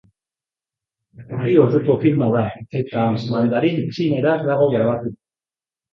Bi 1.41 1.57
orduko 1.65 1.97
filma 2.05 2.31
da, 2.37 2.43
eta 2.79 3.05
mandarin-txineraz 3.35 4.37
dago 4.53 4.71
grabatua. 4.77 5.15